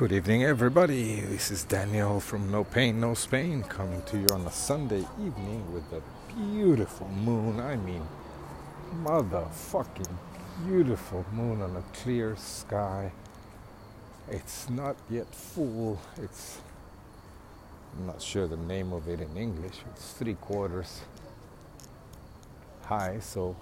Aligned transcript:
Good 0.00 0.12
evening, 0.12 0.44
everybody. 0.44 1.20
This 1.20 1.50
is 1.50 1.64
Daniel 1.64 2.20
from 2.20 2.50
No 2.50 2.64
Pain, 2.64 3.00
No 3.00 3.12
Spain 3.12 3.62
coming 3.62 4.00
to 4.04 4.16
you 4.16 4.28
on 4.32 4.46
a 4.46 4.50
Sunday 4.50 5.04
evening 5.22 5.62
with 5.74 5.92
a 5.92 6.00
beautiful 6.34 7.06
moon. 7.08 7.60
I 7.60 7.76
mean, 7.76 8.08
motherfucking 9.04 10.08
beautiful 10.66 11.26
moon 11.34 11.60
on 11.60 11.76
a 11.76 11.82
clear 11.92 12.34
sky. 12.36 13.12
It's 14.30 14.70
not 14.70 14.96
yet 15.10 15.34
full. 15.34 16.00
It's, 16.16 16.62
I'm 17.98 18.06
not 18.06 18.22
sure 18.22 18.46
the 18.46 18.56
name 18.56 18.94
of 18.94 19.06
it 19.06 19.20
in 19.20 19.36
English. 19.36 19.80
It's 19.90 20.12
three 20.12 20.36
quarters 20.40 21.02
high, 22.84 23.18
so 23.20 23.54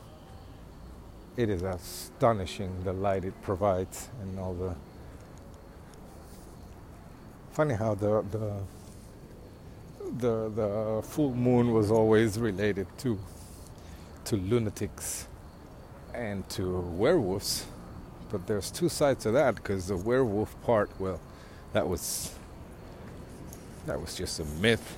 it 1.36 1.50
is 1.50 1.62
astonishing 1.62 2.84
the 2.84 2.93
light 2.93 3.25
it 3.25 3.43
provides 3.43 4.09
and 4.23 4.39
all 4.39 4.55
the 4.55 4.77
funny 7.59 7.75
how 7.75 7.95
the 7.95 8.25
the 8.30 8.53
the 10.19 10.35
the 10.61 11.03
full 11.03 11.35
moon 11.35 11.73
was 11.73 11.91
always 11.91 12.39
related 12.39 12.87
to 12.98 13.19
to 14.25 14.37
lunatics 14.37 15.27
and 16.15 16.48
to 16.48 16.81
werewolves 17.03 17.67
but 18.31 18.47
there's 18.47 18.71
two 18.71 18.89
sides 18.89 19.25
to 19.25 19.33
that 19.33 19.57
because 19.57 19.89
the 19.89 19.97
werewolf 19.97 20.55
part 20.62 20.89
well 21.01 21.21
that 21.73 21.89
was 21.89 22.33
that 23.87 24.01
was 24.01 24.15
just 24.15 24.39
a 24.39 24.45
myth. 24.45 24.97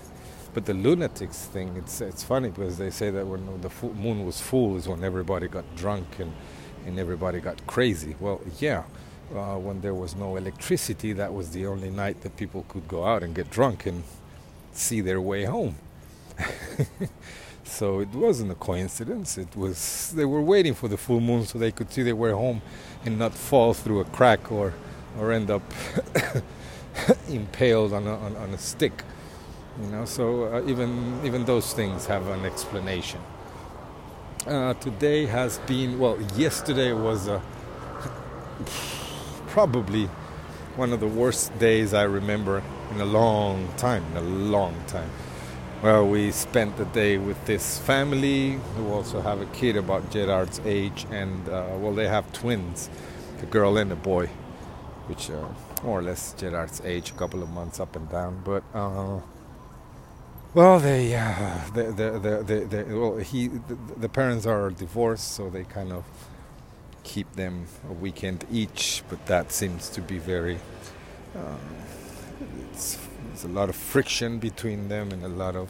But 0.53 0.67
the 0.67 0.75
lunatics 0.75 1.47
thing 1.47 1.77
it's 1.77 2.01
it's 2.01 2.25
funny 2.25 2.51
because 2.51 2.77
they 2.77 2.91
say 2.91 3.11
that 3.11 3.27
when 3.27 3.61
the 3.61 3.71
full 3.71 3.95
moon 3.95 4.27
was 4.27 4.41
full 4.41 4.77
is 4.77 4.89
when 4.89 5.05
everybody 5.05 5.49
got 5.49 5.65
drunk 5.77 6.19
and 6.19 6.33
and 6.85 6.99
everybody 6.99 7.41
got 7.41 7.67
crazy. 7.67 8.17
Well 8.21 8.41
yeah 8.59 8.83
uh, 9.35 9.57
when 9.57 9.81
there 9.81 9.95
was 9.95 10.15
no 10.17 10.37
electricity, 10.37 11.13
that 11.13 11.33
was 11.33 11.51
the 11.51 11.67
only 11.67 11.91
night 11.91 12.23
that 12.23 12.37
people 12.37 12.65
could 12.69 12.87
go 12.89 13.05
out 13.05 13.23
and 13.23 13.35
get 13.35 13.51
drunk 13.51 13.87
and 13.87 14.03
see 14.73 15.01
their 15.01 15.21
way 15.21 15.45
home. 15.45 15.77
so 17.65 18.01
it 18.01 18.09
wasn't 18.09 18.51
a 18.51 18.55
coincidence. 18.55 19.39
It 19.39 19.55
was 19.57 20.13
they 20.17 20.25
were 20.25 20.43
waiting 20.43 20.75
for 20.75 20.89
the 20.89 20.97
full 20.97 21.21
moon 21.21 21.45
so 21.47 21.59
they 21.59 21.73
could 21.73 21.93
see 21.93 22.03
their 22.03 22.17
way 22.17 22.33
home 22.33 22.63
and 23.05 23.19
not 23.19 23.35
fall 23.35 23.75
through 23.75 24.01
a 24.01 24.05
crack 24.05 24.51
or 24.51 24.75
or 25.19 25.33
end 25.33 25.51
up 25.51 25.63
impaled 27.29 27.93
on 27.93 28.07
a, 28.07 28.17
on, 28.17 28.37
on, 28.37 28.51
a 28.51 28.59
stick. 28.59 29.03
You 29.81 29.89
know, 29.89 30.05
so 30.05 30.45
uh, 30.45 30.63
even 30.67 31.21
even 31.25 31.45
those 31.45 31.73
things 31.73 32.07
have 32.07 32.27
an 32.29 32.45
explanation. 32.45 33.21
Uh, 34.47 34.75
today 34.75 35.27
has 35.27 35.59
been 35.61 35.99
well. 35.99 36.19
Yesterday 36.37 36.93
was 36.93 37.29
a 37.29 37.43
probably 39.51 40.07
one 40.77 40.93
of 40.93 41.01
the 41.01 41.07
worst 41.07 41.57
days 41.59 41.93
I 41.93 42.05
remember 42.05 42.63
in 42.93 43.01
a 43.01 43.05
long 43.05 43.69
time, 43.77 44.05
a 44.17 44.21
long 44.21 44.75
time. 44.87 45.11
Well, 45.83 46.07
we 46.07 46.31
spent 46.31 46.77
the 46.77 46.85
day 46.85 47.19
with 47.19 47.45
this 47.47 47.79
family 47.79 48.61
who 48.77 48.93
also 48.93 49.21
have 49.21 49.41
a 49.41 49.47
kid 49.47 49.77
about 49.77 50.11
Gerard's 50.11 50.61
age, 50.65 51.07
and 51.11 51.49
uh, 51.49 51.67
well, 51.79 51.95
they 51.95 52.07
have 52.07 52.33
twins, 52.33 52.89
a 53.43 53.47
girl 53.47 53.77
and 53.77 53.91
a 53.91 53.97
boy, 53.97 54.27
which 55.07 55.31
are 55.31 55.49
more 55.83 55.99
or 55.99 56.03
less 56.03 56.35
Gerard's 56.35 56.81
age, 56.85 57.11
a 57.11 57.15
couple 57.15 57.43
of 57.43 57.49
months 57.51 57.81
up 57.81 57.97
and 57.97 58.09
down. 58.09 58.43
But 58.45 58.63
uh, 58.73 59.21
well, 60.55 60.79
they, 60.79 61.15
uh, 61.15 61.59
they, 61.75 61.91
they, 61.91 62.43
they, 62.43 62.65
they, 62.65 62.83
well, 62.95 63.17
he, 63.17 63.49
the, 63.49 63.77
the 63.97 64.09
parents 64.09 64.47
are 64.47 64.71
divorced, 64.71 65.33
so 65.33 65.49
they 65.51 65.65
kind 65.65 65.93
of 65.93 66.05
keep 67.05 67.33
them 67.35 67.67
a 67.89 67.93
weekend 67.93 68.45
each, 68.51 69.03
but 69.09 69.25
that 69.27 69.53
seems 69.53 69.89
to 69.91 70.01
be 70.01 70.19
very. 70.19 70.59
Um, 71.35 71.59
it's, 72.73 72.99
there's 73.29 73.45
a 73.45 73.49
lot 73.49 73.69
of 73.69 73.77
friction 73.77 74.39
between 74.39 74.89
them 74.89 75.13
and 75.13 75.25
a 75.25 75.29
lot 75.29 75.57
of 75.57 75.69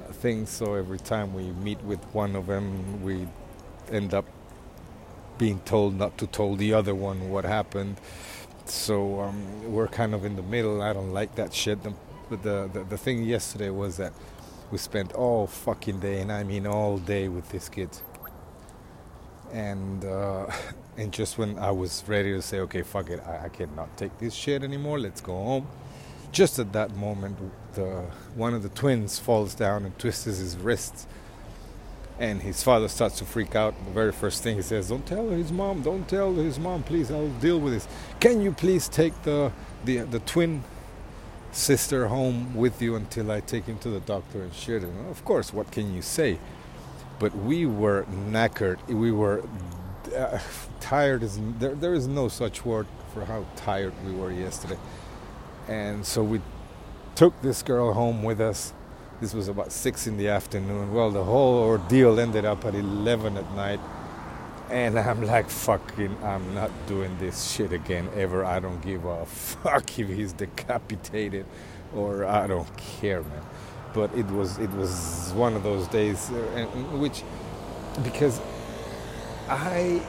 uh, 0.00 0.12
things. 0.12 0.50
So 0.50 0.74
every 0.74 0.98
time 0.98 1.34
we 1.34 1.44
meet 1.52 1.82
with 1.82 2.02
one 2.14 2.36
of 2.36 2.46
them, 2.46 3.02
we 3.02 3.26
end 3.90 4.14
up 4.14 4.26
being 5.38 5.60
told 5.60 5.96
not 5.96 6.18
to 6.18 6.26
tell 6.26 6.54
the 6.56 6.74
other 6.74 6.94
one 6.94 7.30
what 7.30 7.44
happened. 7.44 7.96
So 8.66 9.20
um, 9.20 9.72
we're 9.72 9.88
kind 9.88 10.14
of 10.14 10.24
in 10.24 10.36
the 10.36 10.42
middle. 10.42 10.82
I 10.82 10.92
don't 10.92 11.12
like 11.12 11.34
that 11.36 11.52
shit. 11.52 11.78
But 11.82 12.42
the, 12.42 12.70
the 12.72 12.84
the 12.84 12.98
thing 12.98 13.24
yesterday 13.24 13.70
was 13.70 13.96
that 13.96 14.12
we 14.70 14.78
spent 14.78 15.12
all 15.12 15.46
fucking 15.46 16.00
day, 16.00 16.20
and 16.20 16.32
I 16.32 16.44
mean 16.44 16.66
all 16.66 16.98
day, 16.98 17.28
with 17.28 17.50
these 17.50 17.68
kids 17.68 18.02
and 19.52 20.04
uh, 20.04 20.46
and 20.96 21.12
just 21.12 21.38
when 21.38 21.58
I 21.58 21.70
was 21.70 22.02
ready 22.06 22.32
to 22.32 22.42
say, 22.42 22.60
okay, 22.60 22.82
fuck 22.82 23.10
it, 23.10 23.20
I, 23.26 23.46
I, 23.46 23.48
cannot 23.48 23.96
take 23.96 24.18
this 24.18 24.34
shit 24.34 24.62
anymore. 24.62 24.98
Let's 24.98 25.20
go 25.20 25.32
home. 25.32 25.66
Just 26.32 26.58
at 26.58 26.72
that 26.72 26.96
moment, 26.96 27.38
the 27.74 28.06
one 28.34 28.54
of 28.54 28.62
the 28.62 28.70
twins 28.70 29.18
falls 29.18 29.54
down 29.54 29.84
and 29.84 29.98
twists 29.98 30.24
his 30.24 30.56
wrist, 30.56 31.06
and 32.18 32.40
his 32.40 32.62
father 32.62 32.88
starts 32.88 33.18
to 33.18 33.24
freak 33.24 33.54
out. 33.54 33.74
The 33.84 33.90
very 33.92 34.12
first 34.12 34.42
thing 34.42 34.56
he 34.56 34.62
says, 34.62 34.88
"Don't 34.88 35.06
tell 35.06 35.28
his 35.28 35.52
mom. 35.52 35.82
Don't 35.82 36.08
tell 36.08 36.32
his 36.34 36.58
mom, 36.58 36.82
please. 36.82 37.10
I'll 37.10 37.28
deal 37.28 37.60
with 37.60 37.74
this. 37.74 37.88
Can 38.20 38.40
you 38.40 38.52
please 38.52 38.88
take 38.88 39.22
the 39.22 39.52
the 39.84 39.98
the 39.98 40.20
twin?" 40.20 40.64
sister 41.54 42.08
home 42.08 42.56
with 42.56 42.80
you 42.80 42.96
until 42.96 43.30
I 43.30 43.40
take 43.40 43.66
him 43.66 43.78
to 43.80 43.90
the 43.90 44.00
doctor 44.00 44.40
and 44.42 44.54
shit. 44.54 44.82
And 44.82 45.10
of 45.10 45.22
course, 45.22 45.52
what 45.52 45.70
can 45.70 45.94
you 45.94 46.00
say? 46.00 46.38
But 47.18 47.34
we 47.36 47.66
were 47.66 48.04
knackered. 48.30 48.84
We 48.88 49.12
were 49.12 49.44
uh, 50.16 50.38
tired. 50.80 51.22
There, 51.58 51.74
there 51.74 51.94
is 51.94 52.06
no 52.06 52.28
such 52.28 52.64
word 52.64 52.86
for 53.12 53.24
how 53.24 53.46
tired 53.56 53.92
we 54.04 54.12
were 54.12 54.32
yesterday. 54.32 54.78
And 55.68 56.04
so 56.04 56.22
we 56.22 56.40
took 57.14 57.40
this 57.42 57.62
girl 57.62 57.92
home 57.92 58.22
with 58.22 58.40
us. 58.40 58.72
This 59.20 59.34
was 59.34 59.48
about 59.48 59.70
six 59.70 60.06
in 60.06 60.16
the 60.16 60.28
afternoon. 60.28 60.92
Well, 60.92 61.10
the 61.10 61.24
whole 61.24 61.62
ordeal 61.62 62.18
ended 62.18 62.44
up 62.44 62.64
at 62.64 62.74
11 62.74 63.36
at 63.36 63.52
night. 63.54 63.80
And 64.70 64.98
I'm 64.98 65.22
like, 65.22 65.50
fucking, 65.50 66.16
I'm 66.24 66.54
not 66.54 66.70
doing 66.86 67.16
this 67.18 67.52
shit 67.52 67.72
again 67.72 68.08
ever. 68.16 68.44
I 68.44 68.58
don't 68.58 68.80
give 68.80 69.04
a 69.04 69.26
fuck 69.26 69.98
if 69.98 70.08
he's 70.08 70.32
decapitated 70.32 71.46
or 71.94 72.24
I 72.24 72.46
don't 72.46 72.76
care, 72.76 73.22
man 73.22 73.42
but 73.94 74.12
it 74.14 74.26
was 74.26 74.58
it 74.58 74.70
was 74.72 75.32
one 75.34 75.54
of 75.54 75.62
those 75.62 75.86
days 75.88 76.30
uh, 76.30 76.68
in 76.76 77.00
which 77.00 77.22
because 78.02 78.40
I 79.48 80.02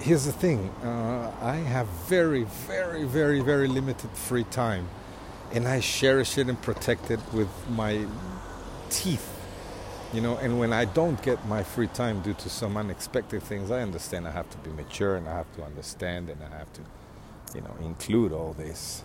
here's 0.00 0.24
the 0.24 0.32
thing 0.32 0.68
uh, 0.82 1.30
I 1.40 1.56
have 1.56 1.86
very 2.08 2.44
very 2.66 3.04
very 3.04 3.40
very 3.40 3.68
limited 3.68 4.10
free 4.10 4.44
time 4.44 4.88
and 5.52 5.68
I 5.68 5.80
cherish 5.80 6.38
it 6.38 6.48
and 6.48 6.60
protect 6.60 7.10
it 7.10 7.20
with 7.32 7.50
my 7.70 8.06
teeth 8.90 9.28
you 10.12 10.20
know 10.20 10.36
and 10.38 10.58
when 10.58 10.72
I 10.72 10.84
don't 10.84 11.22
get 11.22 11.46
my 11.46 11.62
free 11.62 11.86
time 11.88 12.20
due 12.22 12.34
to 12.34 12.48
some 12.48 12.76
unexpected 12.76 13.42
things 13.42 13.70
I 13.70 13.80
understand 13.80 14.26
I 14.26 14.32
have 14.32 14.50
to 14.50 14.58
be 14.58 14.70
mature 14.70 15.16
and 15.16 15.28
I 15.28 15.36
have 15.36 15.52
to 15.56 15.62
understand 15.62 16.30
and 16.30 16.42
I 16.42 16.56
have 16.58 16.72
to 16.74 16.80
you 17.54 17.60
know 17.60 17.74
include 17.80 18.32
all 18.32 18.54
this 18.54 19.04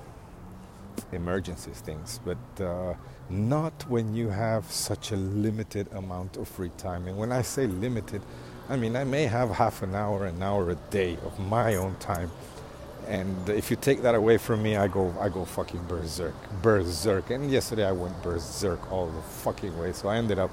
emergencies 1.11 1.79
things, 1.79 2.19
but 2.25 2.63
uh, 2.63 2.93
not 3.29 3.89
when 3.89 4.15
you 4.15 4.29
have 4.29 4.71
such 4.71 5.11
a 5.11 5.15
limited 5.15 5.91
amount 5.93 6.37
of 6.37 6.47
free 6.47 6.71
time. 6.77 7.07
And 7.07 7.17
when 7.17 7.31
I 7.31 7.41
say 7.41 7.67
limited, 7.67 8.21
I 8.69 8.75
mean 8.75 8.95
I 8.95 9.03
may 9.03 9.25
have 9.25 9.49
half 9.51 9.81
an 9.81 9.95
hour, 9.95 10.25
an 10.25 10.41
hour 10.41 10.69
a 10.71 10.75
day 10.75 11.17
of 11.25 11.39
my 11.39 11.75
own 11.75 11.95
time. 11.97 12.31
And 13.07 13.49
if 13.49 13.71
you 13.71 13.77
take 13.77 14.01
that 14.01 14.15
away 14.15 14.37
from 14.37 14.61
me, 14.61 14.75
I 14.75 14.87
go, 14.87 15.13
I 15.19 15.29
go 15.29 15.45
fucking 15.45 15.85
berserk, 15.87 16.35
berserk. 16.61 17.29
And 17.29 17.49
yesterday 17.49 17.85
I 17.85 17.93
went 17.93 18.21
berserk 18.21 18.91
all 18.91 19.07
the 19.07 19.21
fucking 19.21 19.77
way. 19.79 19.93
So 19.93 20.09
I 20.09 20.17
ended 20.17 20.39
up 20.39 20.51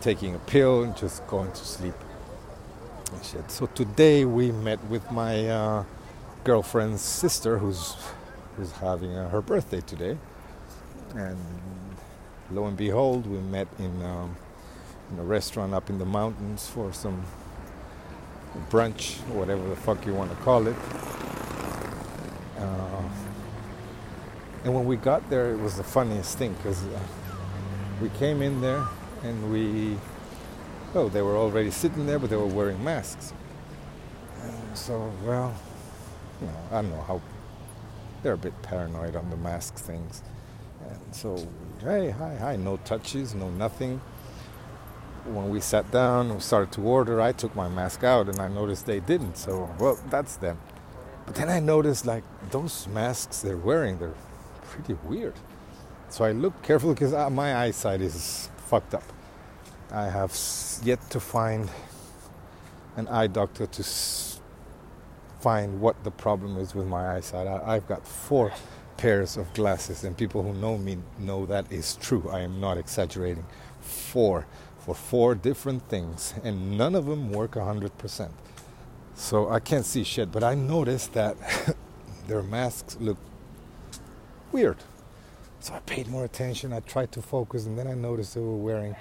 taking 0.00 0.36
a 0.36 0.38
pill 0.38 0.84
and 0.84 0.96
just 0.96 1.26
going 1.26 1.50
to 1.50 1.64
sleep. 1.64 1.94
And 3.12 3.24
shit. 3.24 3.50
So 3.50 3.66
today 3.66 4.24
we 4.24 4.52
met 4.52 4.82
with 4.84 5.10
my 5.10 5.48
uh, 5.48 5.84
girlfriend's 6.44 7.00
sister, 7.00 7.58
who's 7.58 7.96
who's 8.58 8.72
having 8.72 9.14
uh, 9.14 9.28
her 9.30 9.40
birthday 9.40 9.80
today. 9.80 10.18
And 11.14 11.38
lo 12.50 12.66
and 12.66 12.76
behold, 12.76 13.26
we 13.26 13.38
met 13.38 13.68
in, 13.78 14.02
um, 14.02 14.36
in 15.12 15.18
a 15.18 15.22
restaurant 15.22 15.72
up 15.72 15.88
in 15.88 15.98
the 15.98 16.04
mountains 16.04 16.66
for 16.66 16.92
some 16.92 17.24
brunch, 18.68 19.18
whatever 19.28 19.66
the 19.68 19.76
fuck 19.76 20.04
you 20.04 20.12
want 20.12 20.30
to 20.30 20.36
call 20.38 20.66
it. 20.66 20.76
Uh, 22.58 23.02
and 24.64 24.74
when 24.74 24.84
we 24.84 24.96
got 24.96 25.30
there, 25.30 25.52
it 25.52 25.58
was 25.58 25.76
the 25.76 25.84
funniest 25.84 26.36
thing 26.36 26.52
because 26.54 26.84
uh, 26.84 26.98
we 28.02 28.08
came 28.10 28.42
in 28.42 28.60
there 28.60 28.84
and 29.22 29.52
we, 29.52 29.96
oh, 30.96 31.08
they 31.08 31.22
were 31.22 31.36
already 31.36 31.70
sitting 31.70 32.06
there, 32.06 32.18
but 32.18 32.28
they 32.28 32.36
were 32.36 32.46
wearing 32.46 32.82
masks. 32.82 33.32
And 34.42 34.76
so, 34.76 35.12
well, 35.24 35.54
you 36.40 36.48
know, 36.48 36.58
I 36.72 36.82
don't 36.82 36.90
know 36.90 37.02
how 37.02 37.20
they're 38.22 38.34
a 38.34 38.38
bit 38.38 38.60
paranoid 38.62 39.16
on 39.16 39.30
the 39.30 39.36
mask 39.36 39.76
things. 39.76 40.22
And 40.88 41.14
so, 41.14 41.46
hey, 41.80 42.10
hi, 42.10 42.36
hi, 42.36 42.56
no 42.56 42.76
touches, 42.78 43.34
no 43.34 43.50
nothing. 43.50 44.00
When 45.24 45.50
we 45.50 45.60
sat 45.60 45.90
down, 45.90 46.34
we 46.34 46.40
started 46.40 46.72
to 46.72 46.82
order, 46.82 47.20
I 47.20 47.32
took 47.32 47.54
my 47.54 47.68
mask 47.68 48.04
out 48.04 48.28
and 48.28 48.38
I 48.40 48.48
noticed 48.48 48.86
they 48.86 49.00
didn't. 49.00 49.36
So, 49.36 49.74
well, 49.78 49.98
that's 50.08 50.36
them. 50.36 50.58
But 51.26 51.34
then 51.34 51.48
I 51.50 51.60
noticed 51.60 52.06
like 52.06 52.24
those 52.50 52.88
masks 52.88 53.42
they're 53.42 53.56
wearing, 53.56 53.98
they're 53.98 54.14
pretty 54.62 54.94
weird. 55.04 55.34
So 56.08 56.24
I 56.24 56.32
look 56.32 56.62
carefully 56.62 56.94
because 56.94 57.12
uh, 57.12 57.28
my 57.28 57.54
eyesight 57.56 58.00
is 58.00 58.48
fucked 58.56 58.94
up. 58.94 59.04
I 59.90 60.04
have 60.04 60.34
yet 60.82 61.10
to 61.10 61.20
find 61.20 61.68
an 62.96 63.08
eye 63.08 63.26
doctor 63.26 63.66
to 63.66 63.82
find 65.40 65.80
what 65.80 66.02
the 66.04 66.10
problem 66.10 66.56
is 66.56 66.74
with 66.74 66.86
my 66.86 67.16
eyesight. 67.16 67.46
I, 67.46 67.76
I've 67.76 67.86
got 67.86 68.06
four 68.06 68.52
pairs 68.96 69.36
of 69.36 69.52
glasses, 69.54 70.04
and 70.04 70.16
people 70.16 70.42
who 70.42 70.52
know 70.54 70.76
me 70.76 70.98
know 71.18 71.46
that 71.46 71.70
is 71.72 71.96
true. 71.96 72.28
I 72.30 72.40
am 72.40 72.60
not 72.60 72.78
exaggerating. 72.78 73.46
Four 73.80 74.46
for 74.88 74.94
four 74.94 75.34
different 75.34 75.86
things, 75.90 76.32
and 76.42 76.78
none 76.78 76.94
of 76.94 77.04
them 77.04 77.30
work 77.30 77.52
100%. 77.52 78.30
So 79.14 79.50
I 79.50 79.60
can't 79.60 79.84
see 79.84 80.02
shit, 80.02 80.32
but 80.32 80.42
I 80.42 80.54
noticed 80.54 81.12
that 81.12 81.36
their 82.26 82.42
masks 82.42 82.96
look 82.98 83.18
weird. 84.50 84.78
So 85.60 85.74
I 85.74 85.80
paid 85.80 86.08
more 86.08 86.24
attention, 86.24 86.72
I 86.72 86.80
tried 86.80 87.12
to 87.12 87.20
focus, 87.20 87.66
and 87.66 87.78
then 87.78 87.86
I 87.86 87.94
noticed 87.94 88.34
they 88.34 88.40
were 88.40 88.56
wearing 88.56 88.96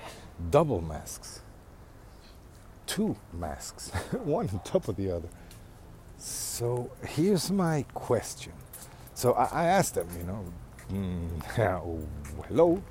double 0.49 0.81
masks. 0.81 1.41
Two 2.85 3.15
masks, 3.31 3.89
one 4.11 4.49
on 4.49 4.59
top 4.65 4.89
of 4.89 4.97
the 4.97 5.09
other. 5.09 5.29
So 6.17 6.89
here's 7.05 7.51
my 7.51 7.85
question. 7.93 8.53
So 9.13 9.33
I, 9.33 9.45
I 9.45 9.65
asked 9.65 9.95
them, 9.95 10.07
you 10.17 10.23
know, 10.25 10.45
mm, 10.91 11.43
hello. 12.47 12.81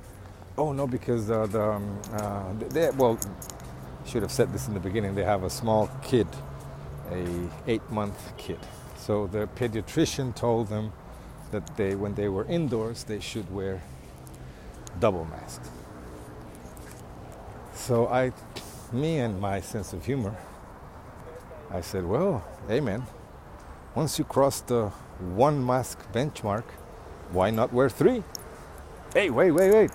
Oh 0.58 0.72
no, 0.72 0.86
because 0.86 1.30
uh, 1.30 1.46
the 1.46 1.62
um, 1.62 2.00
uh, 2.12 2.52
they, 2.70 2.90
well, 2.90 3.18
should 4.06 4.22
have 4.22 4.32
said 4.32 4.52
this 4.52 4.68
in 4.68 4.74
the 4.74 4.80
beginning. 4.80 5.14
They 5.14 5.24
have 5.24 5.42
a 5.42 5.50
small 5.50 5.90
kid, 6.02 6.26
a 7.10 7.26
eight-month 7.66 8.36
kid. 8.36 8.58
So 8.96 9.26
the 9.26 9.48
pediatrician 9.56 10.34
told 10.34 10.68
them 10.68 10.92
that 11.50 11.76
they, 11.76 11.94
when 11.94 12.14
they 12.14 12.28
were 12.28 12.44
indoors, 12.46 13.04
they 13.04 13.20
should 13.20 13.52
wear 13.52 13.82
double 15.00 15.24
masks. 15.26 15.68
So 17.74 18.08
I, 18.08 18.32
me 18.92 19.18
and 19.18 19.40
my 19.40 19.60
sense 19.60 19.92
of 19.92 20.04
humor, 20.06 20.36
I 21.70 21.80
said, 21.80 22.04
well, 22.04 22.44
amen. 22.70 23.04
Once 23.94 24.18
you 24.18 24.24
cross 24.24 24.60
the 24.60 24.88
one 25.18 25.64
mask 25.64 25.98
benchmark, 26.12 26.64
why 27.32 27.50
not 27.50 27.72
wear 27.72 27.88
three? 27.88 28.22
Hey, 29.14 29.30
wait, 29.30 29.50
wait, 29.50 29.72
wait. 29.72 29.90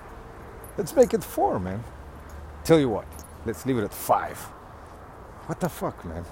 Let's 0.78 0.96
make 0.96 1.14
it 1.14 1.24
four, 1.24 1.60
man. 1.60 1.84
Tell 2.64 2.80
you 2.80 2.90
what, 2.90 3.06
let's 3.46 3.66
leave 3.66 3.78
it 3.78 3.84
at 3.84 3.94
five. 3.94 4.38
What 5.48 5.60
the 5.60 5.70
fuck, 5.70 6.04
man? 6.06 6.26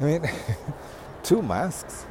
I 0.00 0.04
mean, 0.04 0.30
two 1.22 1.42
masks. 1.42 2.06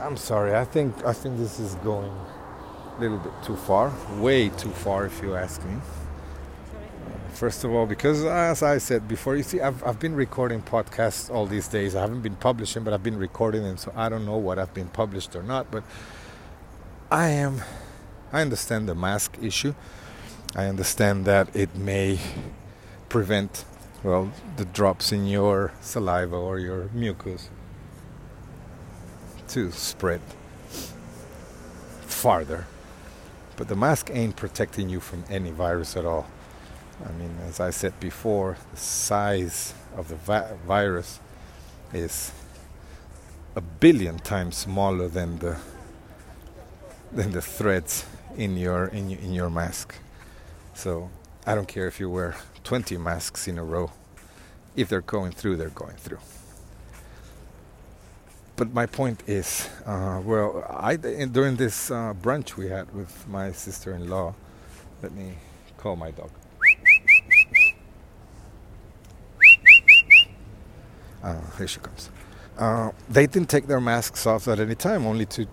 I'm 0.00 0.16
sorry. 0.16 0.56
I 0.56 0.64
think 0.64 1.04
I 1.04 1.12
think 1.12 1.36
this 1.36 1.60
is 1.60 1.74
going 1.76 2.10
a 2.10 3.00
little 3.00 3.18
bit 3.18 3.32
too 3.42 3.56
far, 3.56 3.92
way 4.18 4.48
too 4.48 4.70
far, 4.70 5.06
if 5.06 5.22
you 5.22 5.36
ask 5.36 5.62
me. 5.64 5.76
First 7.32 7.64
of 7.64 7.72
all, 7.72 7.86
because 7.86 8.24
as 8.24 8.62
I 8.62 8.78
said 8.78 9.08
before, 9.08 9.36
you 9.36 9.42
see, 9.42 9.60
I've, 9.60 9.82
I've 9.84 9.98
been 9.98 10.14
recording 10.14 10.60
podcasts 10.60 11.30
all 11.30 11.46
these 11.46 11.68
days. 11.68 11.96
I 11.96 12.02
haven't 12.02 12.20
been 12.20 12.36
publishing, 12.36 12.84
but 12.84 12.92
I've 12.92 13.02
been 13.02 13.18
recording 13.18 13.62
them, 13.62 13.76
so 13.76 13.92
I 13.96 14.08
don't 14.08 14.26
know 14.26 14.36
what 14.36 14.58
I've 14.58 14.74
been 14.74 14.88
published 14.88 15.34
or 15.34 15.42
not. 15.42 15.70
But 15.70 15.84
I 17.10 17.28
am, 17.28 17.62
I 18.32 18.42
understand 18.42 18.88
the 18.88 18.94
mask 18.94 19.38
issue. 19.40 19.74
I 20.54 20.66
understand 20.66 21.24
that 21.24 21.54
it 21.56 21.74
may 21.74 22.18
prevent, 23.08 23.64
well, 24.02 24.32
the 24.56 24.64
drops 24.64 25.10
in 25.12 25.26
your 25.26 25.72
saliva 25.80 26.36
or 26.36 26.58
your 26.58 26.90
mucus 26.92 27.48
to 29.48 29.70
spread 29.70 30.20
farther. 32.02 32.66
But 33.56 33.68
the 33.68 33.76
mask 33.76 34.10
ain't 34.12 34.36
protecting 34.36 34.88
you 34.88 35.00
from 35.00 35.24
any 35.30 35.50
virus 35.50 35.96
at 35.96 36.04
all. 36.04 36.26
I 37.04 37.12
mean, 37.12 37.36
as 37.48 37.60
I 37.60 37.70
said 37.70 37.98
before, 38.00 38.56
the 38.70 38.76
size 38.76 39.74
of 39.96 40.08
the 40.08 40.16
vi- 40.16 40.52
virus 40.66 41.20
is 41.92 42.32
a 43.56 43.60
billion 43.60 44.18
times 44.18 44.56
smaller 44.56 45.08
than 45.08 45.38
the 45.38 45.56
than 47.12 47.32
the 47.32 47.42
threads 47.42 48.06
in 48.36 48.56
your 48.56 48.86
in, 48.86 49.10
in 49.10 49.32
your 49.32 49.50
mask. 49.50 49.94
So 50.74 51.10
I 51.46 51.54
don't 51.54 51.66
care 51.68 51.86
if 51.86 51.98
you 51.98 52.08
wear 52.08 52.36
20 52.64 52.96
masks 52.98 53.48
in 53.48 53.58
a 53.58 53.64
row. 53.64 53.90
If 54.76 54.88
they're 54.88 55.00
going 55.00 55.32
through, 55.32 55.56
they're 55.56 55.68
going 55.70 55.96
through. 55.96 56.20
But 58.56 58.72
my 58.72 58.86
point 58.86 59.22
is, 59.26 59.68
uh, 59.86 60.20
well, 60.22 60.64
I 60.68 60.96
during 60.96 61.56
this 61.56 61.90
uh, 61.90 62.14
brunch 62.14 62.56
we 62.56 62.68
had 62.68 62.94
with 62.94 63.26
my 63.26 63.52
sister-in-law. 63.52 64.34
Let 65.02 65.12
me 65.12 65.34
call 65.78 65.96
my 65.96 66.10
dog. 66.10 66.30
Uh, 71.22 71.40
here 71.58 71.68
she 71.68 71.80
comes. 71.80 72.10
Uh, 72.58 72.92
they 73.08 73.26
didn't 73.26 73.48
take 73.50 73.66
their 73.66 73.80
masks 73.80 74.26
off 74.26 74.48
at 74.48 74.60
any 74.60 74.74
time, 74.74 75.06
only 75.06 75.26
to, 75.26 75.46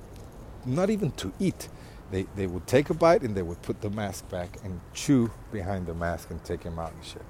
not 0.65 0.89
even 0.89 1.11
to 1.11 1.33
eat. 1.39 1.69
They, 2.11 2.27
they 2.35 2.47
would 2.47 2.67
take 2.67 2.89
a 2.89 2.93
bite 2.93 3.21
and 3.23 3.35
they 3.35 3.41
would 3.41 3.61
put 3.61 3.81
the 3.81 3.89
mask 3.89 4.29
back 4.29 4.49
and 4.63 4.79
chew 4.93 5.31
behind 5.51 5.87
the 5.87 5.93
mask 5.93 6.31
and 6.31 6.43
take 6.43 6.63
him 6.63 6.79
out 6.79 6.93
and 6.93 7.03
shit. 7.03 7.23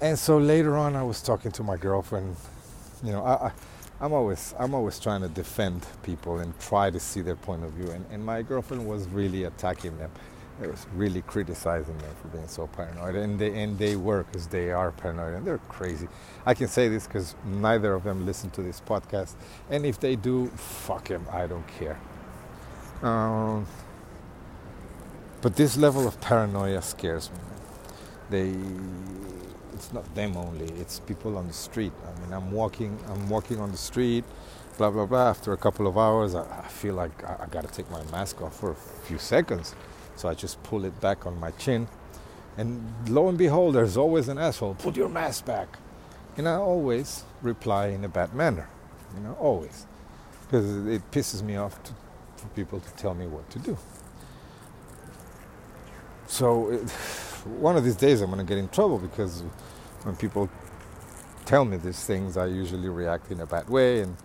And 0.00 0.18
so 0.18 0.38
later 0.38 0.76
on, 0.76 0.96
I 0.96 1.02
was 1.02 1.22
talking 1.22 1.52
to 1.52 1.62
my 1.62 1.76
girlfriend. 1.76 2.36
You 3.04 3.12
know, 3.12 3.24
I, 3.24 3.48
I, 3.48 3.52
I'm 4.00 4.12
always 4.12 4.54
I'm 4.58 4.74
always 4.74 4.98
trying 4.98 5.22
to 5.22 5.28
defend 5.28 5.86
people 6.02 6.38
and 6.38 6.58
try 6.60 6.90
to 6.90 7.00
see 7.00 7.20
their 7.20 7.36
point 7.36 7.64
of 7.64 7.72
view. 7.72 7.90
And, 7.90 8.06
and 8.10 8.24
my 8.24 8.42
girlfriend 8.42 8.86
was 8.86 9.06
really 9.08 9.44
attacking 9.44 9.98
them. 9.98 10.10
It 10.62 10.70
was 10.70 10.86
really 10.94 11.22
criticizing 11.22 11.96
them 11.98 12.14
for 12.20 12.28
being 12.28 12.46
so 12.46 12.66
paranoid, 12.66 13.14
and 13.14 13.38
they 13.38 13.62
and 13.62 13.78
they 13.78 13.96
were 13.96 14.24
because 14.24 14.46
they 14.48 14.70
are 14.70 14.90
paranoid 14.92 15.32
and 15.34 15.46
they're 15.46 15.58
crazy. 15.58 16.06
I 16.44 16.52
can 16.52 16.68
say 16.68 16.88
this 16.88 17.06
because 17.06 17.34
neither 17.44 17.94
of 17.94 18.04
them 18.04 18.26
listen 18.26 18.50
to 18.50 18.62
this 18.62 18.80
podcast, 18.80 19.36
and 19.70 19.86
if 19.86 19.98
they 19.98 20.16
do, 20.16 20.48
fuck 20.48 21.08
them. 21.08 21.26
I 21.32 21.46
don't 21.46 21.66
care. 21.66 21.98
Um, 23.02 23.66
but 25.40 25.56
this 25.56 25.78
level 25.78 26.06
of 26.06 26.20
paranoia 26.20 26.82
scares 26.82 27.30
me. 27.30 27.38
They, 28.28 28.54
it's 29.72 29.92
not 29.94 30.14
them 30.14 30.36
only. 30.36 30.66
It's 30.74 31.00
people 31.00 31.38
on 31.38 31.46
the 31.48 31.54
street. 31.54 31.92
I 32.06 32.20
mean, 32.20 32.34
I'm 32.34 32.52
walking. 32.52 32.98
I'm 33.08 33.30
walking 33.30 33.58
on 33.60 33.70
the 33.70 33.78
street. 33.78 34.24
Blah 34.76 34.90
blah 34.90 35.06
blah. 35.06 35.30
After 35.30 35.54
a 35.54 35.56
couple 35.56 35.86
of 35.86 35.96
hours, 35.96 36.34
I, 36.34 36.42
I 36.64 36.68
feel 36.68 36.96
like 36.96 37.24
I, 37.24 37.44
I 37.44 37.46
got 37.46 37.66
to 37.66 37.72
take 37.72 37.90
my 37.90 38.02
mask 38.10 38.42
off 38.42 38.60
for 38.60 38.72
a 38.72 38.76
few 39.06 39.16
seconds 39.16 39.74
so 40.16 40.28
I 40.28 40.34
just 40.34 40.62
pull 40.62 40.84
it 40.84 41.00
back 41.00 41.26
on 41.26 41.38
my 41.38 41.50
chin. 41.52 41.88
And 42.56 43.08
lo 43.08 43.28
and 43.28 43.38
behold, 43.38 43.74
there's 43.74 43.96
always 43.96 44.28
an 44.28 44.38
asshole. 44.38 44.74
Put 44.74 44.96
your 44.96 45.08
mask 45.08 45.46
back. 45.46 45.78
And 46.36 46.48
I 46.48 46.54
always 46.54 47.24
reply 47.42 47.88
in 47.88 48.04
a 48.04 48.08
bad 48.08 48.34
manner. 48.34 48.68
You 49.14 49.22
know, 49.22 49.36
always. 49.40 49.86
Because 50.42 50.86
it 50.86 51.10
pisses 51.10 51.42
me 51.42 51.56
off 51.56 51.82
to, 51.84 51.92
for 52.36 52.48
people 52.48 52.80
to 52.80 52.90
tell 52.92 53.14
me 53.14 53.26
what 53.26 53.48
to 53.50 53.58
do. 53.58 53.78
So 56.26 56.70
it, 56.70 56.90
one 57.60 57.76
of 57.76 57.84
these 57.84 57.96
days 57.96 58.20
I'm 58.20 58.30
going 58.30 58.44
to 58.44 58.48
get 58.48 58.58
in 58.58 58.68
trouble 58.68 58.98
because 58.98 59.42
when 60.02 60.16
people 60.16 60.48
tell 61.44 61.64
me 61.64 61.76
these 61.76 62.04
things, 62.04 62.36
I 62.36 62.46
usually 62.46 62.88
react 62.88 63.30
in 63.30 63.40
a 63.40 63.46
bad 63.46 63.68
way 63.68 64.00
and 64.00 64.16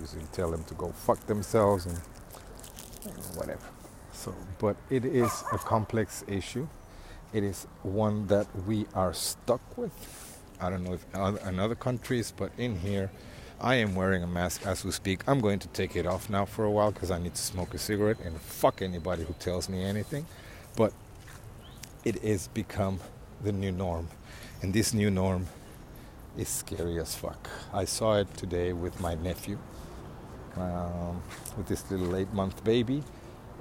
usually 0.00 0.26
tell 0.32 0.50
them 0.50 0.64
to 0.64 0.74
go 0.74 0.88
fuck 0.92 1.24
themselves 1.26 1.86
and 1.86 1.96
whatever. 3.36 3.77
So, 4.18 4.34
but 4.58 4.76
it 4.90 5.04
is 5.04 5.44
a 5.52 5.58
complex 5.58 6.24
issue. 6.26 6.66
It 7.32 7.44
is 7.44 7.68
one 7.84 8.26
that 8.26 8.48
we 8.66 8.86
are 8.92 9.14
stuck 9.14 9.78
with. 9.78 9.92
I 10.60 10.70
don't 10.70 10.82
know 10.82 10.94
if 10.94 11.46
in 11.46 11.60
other 11.60 11.76
countries, 11.76 12.32
but 12.36 12.50
in 12.58 12.80
here, 12.80 13.12
I 13.60 13.76
am 13.76 13.94
wearing 13.94 14.24
a 14.24 14.26
mask 14.26 14.66
as 14.66 14.84
we 14.84 14.90
speak. 14.90 15.20
I'm 15.28 15.40
going 15.40 15.60
to 15.60 15.68
take 15.68 15.94
it 15.94 16.04
off 16.04 16.28
now 16.28 16.46
for 16.46 16.64
a 16.64 16.70
while 16.70 16.90
because 16.90 17.12
I 17.12 17.20
need 17.20 17.36
to 17.36 17.40
smoke 17.40 17.74
a 17.74 17.78
cigarette 17.78 18.18
and 18.24 18.40
fuck 18.40 18.82
anybody 18.82 19.22
who 19.22 19.34
tells 19.34 19.68
me 19.68 19.84
anything. 19.84 20.26
But 20.76 20.92
it 22.04 22.20
is 22.24 22.48
become 22.48 22.98
the 23.44 23.52
new 23.52 23.70
norm, 23.70 24.08
and 24.62 24.74
this 24.74 24.92
new 24.92 25.12
norm 25.12 25.46
is 26.36 26.48
scary 26.48 26.98
as 26.98 27.14
fuck. 27.14 27.48
I 27.72 27.84
saw 27.84 28.16
it 28.16 28.36
today 28.36 28.72
with 28.72 28.98
my 29.00 29.14
nephew, 29.14 29.58
um, 30.56 31.22
with 31.56 31.68
this 31.68 31.88
little 31.88 32.16
eight-month 32.16 32.64
baby 32.64 33.04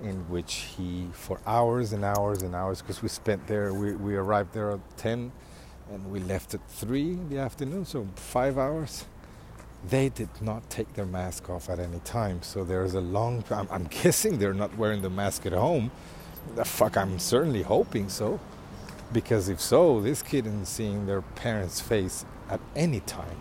in 0.03 0.29
which 0.29 0.65
he, 0.77 1.07
for 1.13 1.39
hours 1.45 1.93
and 1.93 2.03
hours 2.03 2.41
and 2.41 2.53
hours, 2.55 2.81
because 2.81 3.01
we 3.01 3.09
spent 3.09 3.45
there, 3.47 3.73
we, 3.73 3.93
we 3.93 4.15
arrived 4.15 4.53
there 4.53 4.71
at 4.71 4.97
10 4.97 5.31
and 5.91 6.11
we 6.11 6.19
left 6.19 6.53
at 6.53 6.61
3 6.69 7.01
in 7.01 7.29
the 7.29 7.39
afternoon, 7.39 7.85
so 7.85 8.07
five 8.15 8.57
hours. 8.57 9.05
They 9.87 10.09
did 10.09 10.29
not 10.41 10.69
take 10.69 10.93
their 10.93 11.05
mask 11.05 11.49
off 11.49 11.69
at 11.69 11.79
any 11.79 11.99
time, 11.99 12.41
so 12.41 12.63
there's 12.63 12.93
a 12.93 13.01
long. 13.01 13.43
I'm, 13.51 13.67
I'm 13.71 13.85
guessing 13.85 14.39
they're 14.39 14.53
not 14.53 14.75
wearing 14.77 15.01
the 15.01 15.09
mask 15.09 15.45
at 15.45 15.53
home. 15.53 15.91
The 16.55 16.65
fuck, 16.65 16.97
I'm 16.97 17.19
certainly 17.19 17.61
hoping 17.61 18.09
so, 18.09 18.39
because 19.13 19.49
if 19.49 19.61
so, 19.61 20.01
this 20.01 20.21
kid 20.21 20.45
isn't 20.45 20.65
seeing 20.65 21.05
their 21.05 21.21
parents' 21.21 21.79
face 21.79 22.25
at 22.49 22.59
any 22.75 23.01
time. 23.01 23.37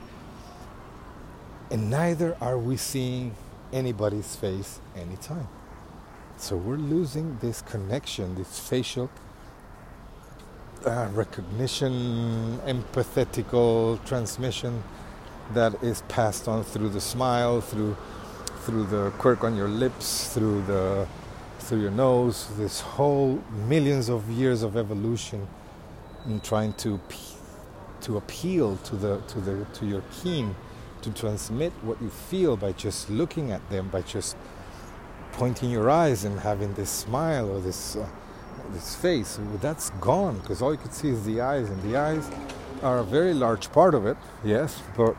And 1.70 1.90
neither 1.90 2.36
are 2.40 2.58
we 2.58 2.76
seeing 2.76 3.34
anybody's 3.72 4.36
face 4.36 4.80
anytime. 4.96 5.48
So 6.38 6.56
we're 6.56 6.76
losing 6.76 7.38
this 7.40 7.62
connection, 7.62 8.34
this 8.34 8.58
facial 8.58 9.10
uh, 10.84 11.08
recognition, 11.12 12.58
empathetical 12.66 14.04
transmission 14.04 14.82
that 15.54 15.82
is 15.82 16.02
passed 16.08 16.46
on 16.46 16.62
through 16.62 16.90
the 16.90 17.00
smile, 17.00 17.60
through 17.62 17.96
through 18.64 18.84
the 18.84 19.10
quirk 19.12 19.44
on 19.44 19.56
your 19.56 19.68
lips, 19.68 20.34
through 20.34 20.62
the 20.66 21.08
through 21.58 21.80
your 21.80 21.90
nose. 21.90 22.48
This 22.58 22.80
whole 22.80 23.42
millions 23.66 24.10
of 24.10 24.28
years 24.28 24.62
of 24.62 24.76
evolution 24.76 25.48
in 26.26 26.40
trying 26.40 26.74
to 26.74 27.00
to 28.02 28.18
appeal 28.18 28.76
to 28.84 28.94
the 28.96 29.22
to 29.28 29.40
the 29.40 29.64
to 29.72 29.86
your 29.86 30.02
kin, 30.22 30.54
to 31.00 31.10
transmit 31.12 31.72
what 31.82 32.00
you 32.02 32.10
feel 32.10 32.58
by 32.58 32.72
just 32.72 33.08
looking 33.08 33.52
at 33.52 33.68
them, 33.70 33.88
by 33.88 34.02
just 34.02 34.36
pointing 35.36 35.70
your 35.70 35.90
eyes 35.90 36.24
and 36.24 36.40
having 36.40 36.72
this 36.74 36.90
smile 36.90 37.50
or 37.50 37.60
this 37.60 37.96
uh, 37.96 38.06
this 38.72 38.94
face. 38.94 39.38
That's 39.60 39.90
gone 40.00 40.38
because 40.38 40.62
all 40.62 40.72
you 40.72 40.78
can 40.78 40.90
see 40.90 41.10
is 41.10 41.24
the 41.24 41.40
eyes, 41.40 41.68
and 41.68 41.82
the 41.82 41.96
eyes 41.96 42.28
are 42.82 42.98
a 42.98 43.04
very 43.04 43.34
large 43.34 43.70
part 43.70 43.94
of 43.94 44.06
it. 44.06 44.16
Yes, 44.42 44.82
but 44.96 45.14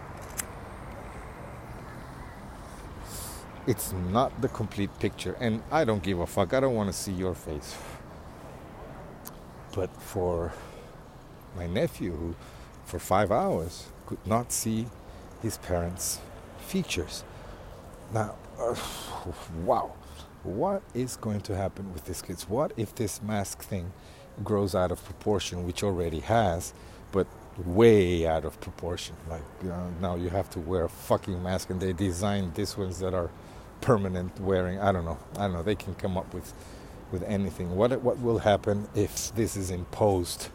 it's 3.67 3.93
not 4.11 4.41
the 4.41 4.47
complete 4.47 4.89
picture. 4.99 5.35
And 5.39 5.61
I 5.71 5.85
don't 5.85 6.01
give 6.01 6.19
a 6.19 6.25
fuck. 6.25 6.53
I 6.53 6.59
don't 6.61 6.75
want 6.75 6.89
to 6.91 6.97
see 6.97 7.11
your 7.11 7.35
face. 7.35 7.75
But 9.75 9.89
for 10.01 10.53
my 11.55 11.67
nephew, 11.67 12.11
who 12.11 12.35
for 12.85 12.97
five 12.99 13.31
hours 13.31 13.87
could 14.07 14.25
not 14.25 14.51
see 14.51 14.87
his 15.41 15.57
parents' 15.57 16.19
features. 16.59 17.23
Now, 18.13 18.35
uh, 18.59 18.75
wow, 19.63 19.93
what 20.43 20.81
is 20.93 21.15
going 21.17 21.41
to 21.41 21.55
happen 21.55 21.93
with 21.93 22.05
these 22.05 22.21
kids? 22.21 22.49
What 22.49 22.73
if 22.77 22.95
this 22.95 23.21
mask 23.21 23.63
thing 23.63 23.91
grows 24.43 24.75
out 24.75 24.91
of 24.91 25.03
proportion, 25.05 25.65
which 25.65 25.83
already 25.83 26.19
has, 26.21 26.73
but 27.11 27.27
way 27.65 28.27
out 28.27 28.45
of 28.45 28.59
proportion? 28.61 29.15
Like, 29.29 29.43
know, 29.69 29.93
now 30.01 30.15
you 30.15 30.29
have 30.29 30.49
to 30.51 30.59
wear 30.59 30.85
a 30.85 30.89
fucking 30.89 31.41
mask, 31.41 31.69
and 31.69 31.81
they 31.81 31.93
designed 31.93 32.55
these 32.55 32.77
ones 32.77 32.99
that 32.99 33.13
are 33.13 33.29
permanent 33.81 34.39
wearing. 34.39 34.79
I 34.79 34.91
don't 34.91 35.05
know. 35.05 35.17
I 35.35 35.41
don't 35.43 35.53
know. 35.53 35.63
They 35.63 35.75
can 35.75 35.95
come 35.95 36.17
up 36.17 36.33
with 36.33 36.53
with 37.11 37.23
anything. 37.23 37.75
What 37.75 38.01
what 38.01 38.19
will 38.19 38.39
happen 38.39 38.87
if 38.95 39.33
this 39.35 39.55
is 39.55 39.71
imposed? 39.71 40.49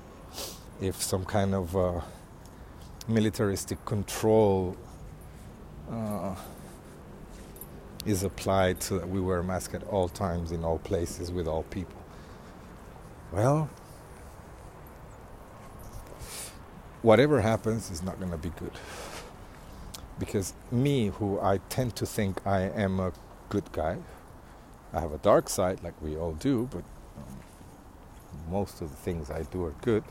If 0.80 1.00
some 1.02 1.24
kind 1.24 1.54
of 1.54 1.76
uh, 1.76 2.00
militaristic 3.08 3.84
control 3.84 4.76
uh, 5.90 6.34
is 8.04 8.22
applied 8.22 8.82
so 8.82 8.98
that 8.98 9.08
we 9.08 9.20
wear 9.20 9.38
a 9.38 9.44
mask 9.44 9.74
at 9.74 9.82
all 9.84 10.08
times, 10.08 10.52
in 10.52 10.64
all 10.64 10.78
places, 10.78 11.30
with 11.30 11.46
all 11.46 11.62
people. 11.64 12.00
Well, 13.30 13.70
whatever 17.02 17.40
happens 17.40 17.90
is 17.90 18.02
not 18.02 18.18
going 18.18 18.30
to 18.30 18.38
be 18.38 18.50
good. 18.50 18.72
Because 20.18 20.54
me, 20.70 21.08
who 21.08 21.40
I 21.40 21.58
tend 21.68 21.96
to 21.96 22.06
think 22.06 22.46
I 22.46 22.62
am 22.62 23.00
a 23.00 23.12
good 23.48 23.70
guy, 23.72 23.98
I 24.92 25.00
have 25.00 25.12
a 25.12 25.18
dark 25.18 25.48
side 25.48 25.82
like 25.82 25.94
we 26.02 26.16
all 26.16 26.32
do, 26.32 26.68
but 26.70 26.84
um, 27.16 27.38
most 28.50 28.80
of 28.80 28.90
the 28.90 28.96
things 28.96 29.30
I 29.30 29.42
do 29.44 29.64
are 29.64 29.74
good, 29.80 30.04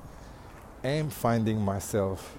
am 0.83 1.09
finding 1.09 1.61
myself 1.61 2.37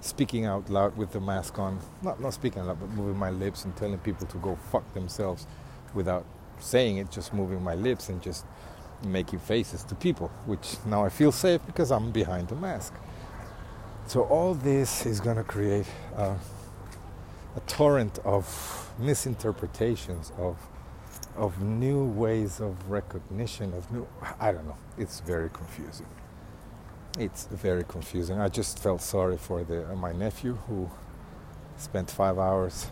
speaking 0.00 0.44
out 0.46 0.70
loud 0.70 0.96
with 0.96 1.12
the 1.12 1.20
mask 1.20 1.58
on. 1.58 1.80
Not 2.02 2.20
not 2.20 2.34
speaking 2.34 2.60
out 2.60 2.68
loud, 2.68 2.80
but 2.80 2.90
moving 2.90 3.18
my 3.18 3.30
lips 3.30 3.64
and 3.64 3.76
telling 3.76 3.98
people 3.98 4.26
to 4.26 4.38
go 4.38 4.56
fuck 4.70 4.92
themselves 4.94 5.46
without 5.94 6.24
saying 6.60 6.98
it, 6.98 7.10
just 7.10 7.32
moving 7.32 7.62
my 7.62 7.74
lips 7.74 8.08
and 8.08 8.22
just 8.22 8.44
making 9.04 9.38
faces 9.38 9.84
to 9.84 9.94
people, 9.94 10.28
which 10.46 10.76
now 10.86 11.04
I 11.04 11.08
feel 11.08 11.32
safe 11.32 11.60
because 11.66 11.92
I'm 11.92 12.10
behind 12.10 12.48
the 12.48 12.56
mask. 12.56 12.94
So 14.06 14.22
all 14.22 14.54
this 14.54 15.06
is 15.06 15.20
gonna 15.20 15.44
create 15.44 15.86
a, 16.16 16.36
a 17.56 17.60
torrent 17.66 18.18
of 18.24 18.92
misinterpretations 18.98 20.32
of 20.38 20.56
of 21.36 21.60
new 21.62 22.04
ways 22.04 22.60
of 22.60 22.90
recognition 22.90 23.72
of 23.74 23.90
new 23.92 24.06
I 24.40 24.52
don't 24.52 24.66
know. 24.66 24.76
It's 24.96 25.20
very 25.20 25.50
confusing 25.50 26.06
it's 27.18 27.46
very 27.46 27.84
confusing. 27.84 28.40
I 28.40 28.48
just 28.48 28.78
felt 28.78 29.02
sorry 29.02 29.36
for 29.36 29.64
the, 29.64 29.90
uh, 29.90 29.96
my 29.96 30.12
nephew 30.12 30.54
who 30.68 30.90
spent 31.76 32.10
five 32.10 32.38
hours 32.38 32.88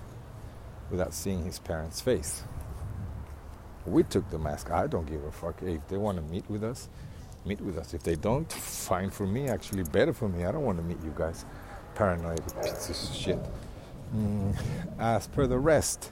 without 0.90 1.14
seeing 1.14 1.44
his 1.44 1.58
parents' 1.58 2.00
face. 2.00 2.42
We 3.86 4.02
took 4.02 4.28
the 4.30 4.38
mask. 4.38 4.70
I 4.70 4.86
don't 4.88 5.06
give 5.06 5.24
a 5.24 5.30
fuck. 5.30 5.62
If 5.62 5.86
they 5.88 5.96
want 5.96 6.18
to 6.18 6.22
meet 6.24 6.48
with 6.50 6.64
us, 6.64 6.88
meet 7.44 7.60
with 7.60 7.78
us. 7.78 7.94
If 7.94 8.02
they 8.02 8.16
don't, 8.16 8.52
fine 8.52 9.10
for 9.10 9.26
me. 9.26 9.48
Actually, 9.48 9.84
better 9.84 10.12
for 10.12 10.28
me. 10.28 10.44
I 10.44 10.50
don't 10.50 10.64
want 10.64 10.78
to 10.78 10.84
meet 10.84 11.02
you 11.04 11.14
guys. 11.16 11.44
Paranoid 11.94 12.42
pieces 12.62 13.10
of 13.10 13.16
shit. 13.16 13.38
Mm, 14.14 14.56
as 14.98 15.28
per 15.28 15.46
the 15.46 15.58
rest, 15.58 16.10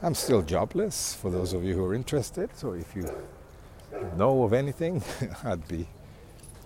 I'm 0.00 0.14
still 0.14 0.42
jobless. 0.42 1.14
For 1.14 1.30
those 1.30 1.52
of 1.52 1.64
you 1.64 1.74
who 1.74 1.84
are 1.84 1.94
interested, 1.94 2.50
so 2.56 2.72
if 2.72 2.94
you 2.94 3.10
know 4.16 4.44
of 4.44 4.52
anything, 4.52 5.02
I'd 5.44 5.66
be 5.66 5.88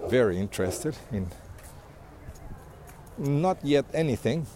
very 0.08 0.38
interested 0.38 0.96
in 1.10 1.28
not 3.18 3.58
yet 3.62 3.84
anything, 3.92 4.46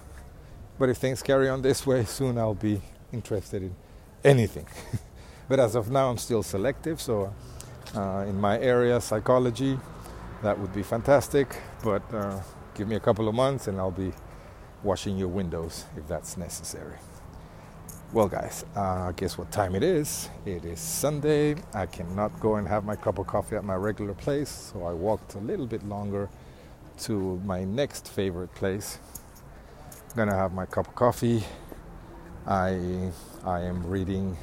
but 0.78 0.88
if 0.88 0.96
things 0.96 1.22
carry 1.22 1.48
on 1.48 1.62
this 1.62 1.86
way, 1.86 2.04
soon 2.04 2.38
I'll 2.38 2.54
be 2.54 2.80
interested 3.12 3.62
in 3.62 3.74
anything. 4.24 4.66
but 5.48 5.60
as 5.60 5.74
of 5.74 5.90
now, 5.90 6.10
I'm 6.10 6.18
still 6.18 6.42
selective, 6.42 7.00
so 7.00 7.32
uh, 7.94 8.24
in 8.28 8.40
my 8.40 8.58
area, 8.58 9.00
psychology, 9.00 9.78
that 10.42 10.58
would 10.58 10.74
be 10.74 10.82
fantastic. 10.82 11.56
But 11.82 12.02
uh, 12.12 12.40
give 12.74 12.88
me 12.88 12.96
a 12.96 13.00
couple 13.00 13.28
of 13.28 13.34
months 13.34 13.68
and 13.68 13.78
I'll 13.78 13.90
be 13.90 14.12
washing 14.82 15.16
your 15.16 15.28
windows 15.28 15.84
if 15.96 16.06
that's 16.06 16.36
necessary. 16.36 16.96
Well, 18.12 18.28
guys, 18.28 18.64
uh, 18.76 19.10
guess 19.12 19.36
what 19.36 19.50
time 19.50 19.74
it 19.74 19.82
is? 19.82 20.30
It 20.46 20.64
is 20.64 20.78
Sunday. 20.78 21.56
I 21.74 21.86
cannot 21.86 22.38
go 22.38 22.54
and 22.54 22.66
have 22.68 22.84
my 22.84 22.94
cup 22.94 23.18
of 23.18 23.26
coffee 23.26 23.56
at 23.56 23.64
my 23.64 23.74
regular 23.74 24.14
place, 24.14 24.48
so 24.48 24.84
I 24.84 24.92
walked 24.92 25.34
a 25.34 25.38
little 25.38 25.66
bit 25.66 25.82
longer 25.82 26.28
to 27.00 27.42
my 27.44 27.64
next 27.64 28.08
favorite 28.08 28.54
place. 28.54 29.00
I'm 29.90 30.16
gonna 30.16 30.36
have 30.36 30.52
my 30.52 30.66
cup 30.66 30.86
of 30.86 30.94
coffee. 30.94 31.42
I 32.46 33.10
I 33.44 33.62
am 33.62 33.84
reading. 33.84 34.36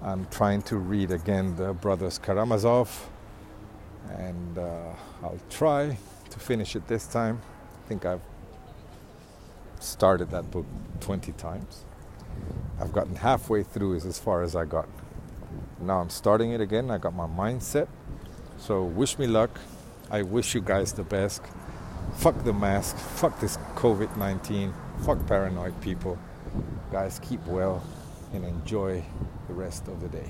I'm 0.00 0.24
trying 0.30 0.62
to 0.62 0.76
read 0.76 1.10
again 1.10 1.56
the 1.56 1.72
Brothers 1.72 2.18
Karamazov, 2.20 3.10
and 4.16 4.58
uh, 4.58 4.92
I'll 5.24 5.40
try 5.50 5.98
to 6.30 6.38
finish 6.38 6.76
it 6.76 6.86
this 6.86 7.08
time. 7.08 7.42
I 7.84 7.88
think 7.88 8.06
I've 8.06 8.22
started 9.80 10.30
that 10.30 10.52
book 10.52 10.66
20 11.00 11.32
times 11.32 11.84
I've 12.80 12.92
gotten 12.92 13.16
halfway 13.16 13.62
through 13.62 13.94
is 13.94 14.04
as 14.04 14.18
far 14.18 14.42
as 14.42 14.54
I 14.54 14.64
got. 14.64 14.88
Now 15.80 16.00
I'm 16.00 16.10
starting 16.10 16.52
it 16.52 16.60
again. 16.60 16.90
I 16.90 16.98
got 16.98 17.14
my 17.14 17.26
mindset. 17.26 17.88
So 18.58 18.82
wish 18.84 19.18
me 19.18 19.26
luck. 19.26 19.58
I 20.10 20.22
wish 20.22 20.54
you 20.54 20.60
guys 20.60 20.92
the 20.92 21.02
best. 21.02 21.42
Fuck 22.14 22.44
the 22.44 22.52
mask. 22.52 22.96
Fuck 22.96 23.40
this 23.40 23.56
COVID 23.74 24.16
19. 24.16 24.72
Fuck 25.04 25.26
paranoid 25.26 25.80
people. 25.80 26.18
Guys, 26.92 27.18
keep 27.20 27.44
well 27.46 27.82
and 28.32 28.44
enjoy 28.44 29.04
the 29.48 29.54
rest 29.54 29.88
of 29.88 30.00
the 30.00 30.08
day. 30.08 30.28